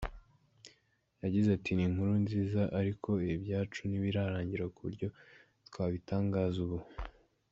[1.23, 5.07] Yagize ati “Ni inkuru nziza ariko ibyacu ntibirarangira ku buryo
[5.67, 6.79] twabitangaza ubu.